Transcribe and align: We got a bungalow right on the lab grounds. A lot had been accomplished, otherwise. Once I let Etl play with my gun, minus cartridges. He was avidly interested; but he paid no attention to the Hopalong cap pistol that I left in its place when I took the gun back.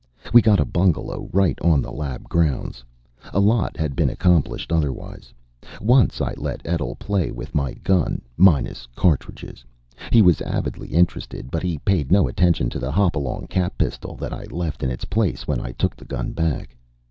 We 0.33 0.41
got 0.41 0.59
a 0.59 0.65
bungalow 0.65 1.29
right 1.31 1.59
on 1.61 1.83
the 1.83 1.91
lab 1.91 2.23
grounds. 2.23 2.83
A 3.31 3.39
lot 3.39 3.77
had 3.77 3.95
been 3.95 4.09
accomplished, 4.09 4.71
otherwise. 4.71 5.31
Once 5.79 6.21
I 6.21 6.33
let 6.37 6.65
Etl 6.65 6.93
play 6.95 7.29
with 7.29 7.53
my 7.53 7.73
gun, 7.73 8.23
minus 8.35 8.87
cartridges. 8.95 9.63
He 10.11 10.23
was 10.23 10.41
avidly 10.41 10.87
interested; 10.87 11.51
but 11.51 11.61
he 11.61 11.77
paid 11.77 12.11
no 12.11 12.27
attention 12.27 12.67
to 12.71 12.79
the 12.79 12.91
Hopalong 12.91 13.45
cap 13.45 13.77
pistol 13.77 14.15
that 14.15 14.33
I 14.33 14.45
left 14.45 14.81
in 14.81 14.89
its 14.89 15.05
place 15.05 15.47
when 15.47 15.61
I 15.61 15.71
took 15.71 15.95
the 15.95 16.05
gun 16.05 16.31
back. 16.31 16.75